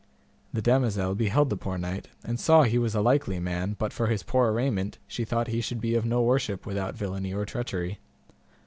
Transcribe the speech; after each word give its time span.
The 0.51 0.63
damosel 0.63 1.13
beheld 1.13 1.51
the 1.51 1.55
poor 1.55 1.77
knight, 1.77 2.07
and 2.23 2.39
saw 2.39 2.63
he 2.63 2.79
was 2.79 2.95
a 2.95 3.01
likely 3.01 3.39
man, 3.39 3.75
but 3.77 3.93
for 3.93 4.07
his 4.07 4.23
poor 4.23 4.51
arrayment 4.51 4.97
she 5.05 5.25
thought 5.25 5.49
he 5.49 5.61
should 5.61 5.79
be 5.79 5.93
of 5.93 6.05
no 6.05 6.23
worship 6.23 6.65
without 6.65 6.95
villainy 6.95 7.35
or 7.35 7.45
treachery. 7.45 7.99